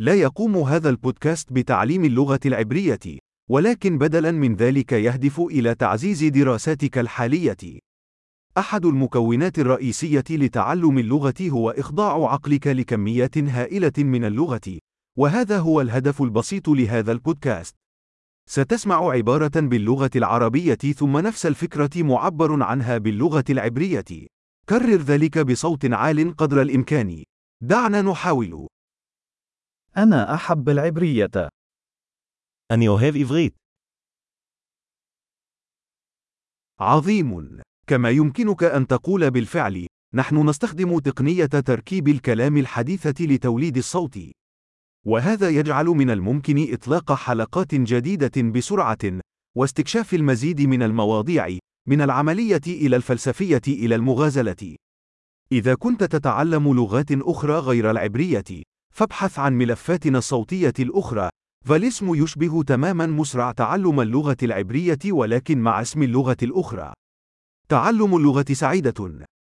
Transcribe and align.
لا 0.00 0.14
يقوم 0.14 0.56
هذا 0.56 0.88
البودكاست 0.88 1.52
بتعليم 1.52 2.04
اللغة 2.04 2.40
العبرية، 2.46 3.18
ولكن 3.50 3.98
بدلاً 3.98 4.30
من 4.30 4.54
ذلك 4.54 4.92
يهدف 4.92 5.40
إلى 5.40 5.74
تعزيز 5.74 6.24
دراساتك 6.24 6.98
الحالية. 6.98 7.78
أحد 8.58 8.86
المكونات 8.86 9.58
الرئيسية 9.58 10.24
لتعلم 10.30 10.98
اللغة 10.98 11.34
هو 11.42 11.70
إخضاع 11.70 12.32
عقلك 12.32 12.66
لكميات 12.66 13.38
هائلة 13.38 13.92
من 13.98 14.24
اللغة، 14.24 14.78
وهذا 15.18 15.58
هو 15.58 15.80
الهدف 15.80 16.22
البسيط 16.22 16.68
لهذا 16.68 17.12
البودكاست. 17.12 17.74
ستسمع 18.48 19.10
عبارة 19.10 19.60
باللغة 19.60 20.10
العربية 20.16 20.74
ثم 20.74 21.18
نفس 21.18 21.46
الفكرة 21.46 22.02
معبر 22.02 22.62
عنها 22.62 22.98
باللغة 22.98 23.44
العبرية. 23.50 24.26
كرر 24.68 24.96
ذلك 24.96 25.38
بصوت 25.38 25.92
عال 25.92 26.36
قدر 26.36 26.62
الإمكان. 26.62 27.24
دعنا 27.62 28.02
نحاول. 28.02 28.67
أنا 29.97 30.33
أحب 30.33 30.69
العبرية. 30.69 31.49
אני 32.71 32.87
אוהב 32.87 33.15
עברית. 33.15 33.53
عظيم. 36.79 37.61
كما 37.87 38.09
يمكنك 38.09 38.63
أن 38.63 38.87
تقول 38.87 39.31
بالفعل، 39.31 39.87
نحن 40.13 40.49
نستخدم 40.49 40.99
تقنية 40.99 41.45
تركيب 41.45 42.07
الكلام 42.07 42.57
الحديثة 42.57 43.25
لتوليد 43.25 43.77
الصوت. 43.77 44.19
وهذا 45.05 45.49
يجعل 45.49 45.85
من 45.85 46.09
الممكن 46.09 46.73
إطلاق 46.73 47.13
حلقات 47.13 47.75
جديدة 47.75 48.41
بسرعة، 48.51 49.19
واستكشاف 49.57 50.13
المزيد 50.13 50.61
من 50.61 50.83
المواضيع، 50.83 51.57
من 51.87 52.01
العملية 52.01 52.61
إلى 52.67 52.95
الفلسفية 52.95 53.61
إلى 53.67 53.95
المغازلة. 53.95 54.75
إذا 55.51 55.75
كنت 55.75 56.03
تتعلم 56.03 56.73
لغات 56.73 57.11
أخرى 57.11 57.59
غير 57.59 57.91
العبرية، 57.91 58.63
فابحث 58.94 59.38
عن 59.38 59.58
ملفاتنا 59.58 60.18
الصوتية 60.18 60.74
الأخرى، 60.78 61.28
فالاسم 61.66 62.14
يشبه 62.14 62.62
تماما 62.62 63.06
مسرع 63.06 63.52
تعلم 63.52 64.00
اللغة 64.00 64.36
العبرية 64.42 64.98
ولكن 65.06 65.58
مع 65.58 65.82
اسم 65.82 66.02
اللغة 66.02 66.36
الأخرى. 66.42 66.92
تعلم 67.68 68.16
اللغة 68.16 68.46
سعيدة. 68.52 69.28